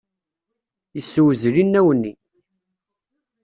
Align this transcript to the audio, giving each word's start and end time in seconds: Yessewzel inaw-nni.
Yessewzel 0.95 1.55
inaw-nni. 1.63 2.13